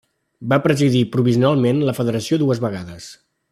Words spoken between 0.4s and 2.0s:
Va presidir provisionalment la